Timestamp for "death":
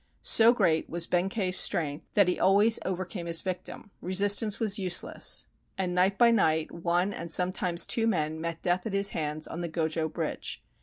8.63-8.87